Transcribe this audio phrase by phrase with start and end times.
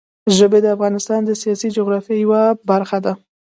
[0.37, 3.13] ژبې د افغانستان د سیاسي جغرافیه یوه برخه ده.